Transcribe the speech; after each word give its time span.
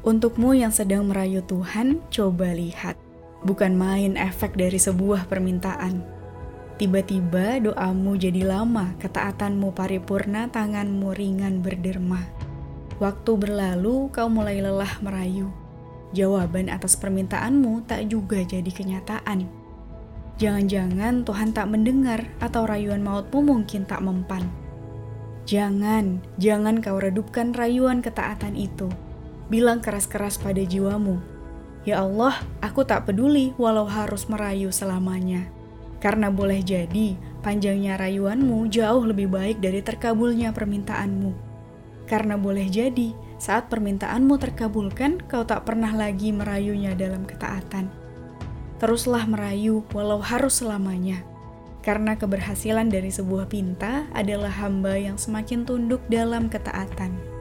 Untukmu 0.00 0.56
yang 0.56 0.72
sedang 0.72 1.12
merayu 1.12 1.44
Tuhan, 1.44 2.00
coba 2.08 2.56
lihat. 2.56 2.96
Bukan 3.44 3.76
main 3.76 4.16
efek 4.16 4.56
dari 4.56 4.80
sebuah 4.80 5.28
permintaan. 5.28 6.00
Tiba-tiba 6.80 7.60
doamu 7.60 8.16
jadi 8.16 8.48
lama, 8.48 8.96
ketaatanmu 8.96 9.76
paripurna, 9.76 10.48
tanganmu 10.48 11.12
ringan 11.12 11.60
berderma. 11.60 12.24
Waktu 12.96 13.32
berlalu, 13.36 14.08
kau 14.08 14.32
mulai 14.32 14.64
lelah 14.64 14.88
merayu. 15.04 15.52
Jawaban 16.16 16.72
atas 16.72 16.96
permintaanmu 16.96 17.84
tak 17.84 18.08
juga 18.08 18.40
jadi 18.40 18.72
kenyataan. 18.72 19.44
Jangan-jangan 20.40 21.28
Tuhan 21.28 21.52
tak 21.52 21.68
mendengar 21.68 22.24
atau 22.40 22.64
rayuan 22.64 23.04
mautmu 23.04 23.44
mungkin 23.44 23.84
tak 23.84 24.00
mempan. 24.00 24.48
Jangan, 25.44 26.24
jangan 26.40 26.80
kau 26.80 26.96
redupkan 26.96 27.52
rayuan 27.52 28.00
ketaatan 28.00 28.56
itu 28.56 28.88
bilang 29.50 29.82
keras-keras 29.82 30.38
pada 30.38 30.62
jiwamu, 30.62 31.18
Ya 31.80 32.04
Allah, 32.04 32.36
aku 32.60 32.84
tak 32.84 33.08
peduli 33.08 33.56
walau 33.56 33.88
harus 33.88 34.28
merayu 34.28 34.68
selamanya. 34.68 35.48
Karena 35.96 36.28
boleh 36.28 36.60
jadi, 36.60 37.16
panjangnya 37.40 37.96
rayuanmu 37.96 38.68
jauh 38.68 39.04
lebih 39.04 39.32
baik 39.32 39.64
dari 39.64 39.80
terkabulnya 39.80 40.52
permintaanmu. 40.52 41.32
Karena 42.04 42.36
boleh 42.36 42.68
jadi, 42.68 43.16
saat 43.40 43.72
permintaanmu 43.72 44.36
terkabulkan, 44.36 45.24
kau 45.24 45.44
tak 45.48 45.64
pernah 45.64 45.92
lagi 45.96 46.32
merayunya 46.32 46.92
dalam 46.92 47.24
ketaatan. 47.24 47.88
Teruslah 48.76 49.24
merayu 49.24 49.84
walau 49.96 50.20
harus 50.20 50.60
selamanya. 50.60 51.24
Karena 51.80 52.12
keberhasilan 52.12 52.92
dari 52.92 53.08
sebuah 53.08 53.48
pinta 53.48 54.04
adalah 54.12 54.52
hamba 54.52 55.00
yang 55.00 55.16
semakin 55.16 55.64
tunduk 55.64 56.04
dalam 56.12 56.52
ketaatan. 56.52 57.39